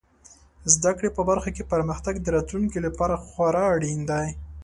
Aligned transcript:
زده 0.73 0.91
کړې 0.97 1.09
په 1.17 1.21
برخو 1.29 1.49
کې 1.55 1.69
پرمختګ 1.73 2.15
د 2.21 2.27
راتلونکي 2.35 2.79
لپاره 2.87 3.21
خورا 3.27 3.63
اړین 3.75 3.99
دی. 4.11 4.27